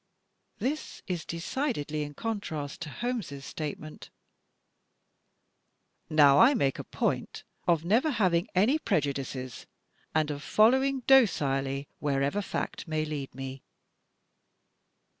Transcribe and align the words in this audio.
This 0.57 1.03
is 1.05 1.23
decidedly 1.25 2.01
in 2.01 2.15
contrast 2.15 2.81
to 2.81 2.89
Holmes' 2.89 3.45
statement," 3.45 4.09
Now 6.09 6.39
I 6.39 6.55
make 6.55 6.79
a 6.79 6.83
point 6.83 7.43
of 7.67 7.85
never 7.85 8.09
having 8.09 8.47
any 8.55 8.79
prejudices, 8.79 9.67
and 10.15 10.31
of 10.31 10.41
fol 10.41 10.71
lowing 10.71 11.01
docilely 11.05 11.87
wherever 11.99 12.41
fact 12.41 12.87
may 12.87 13.05
lead 13.05 13.35
me." 13.35 13.61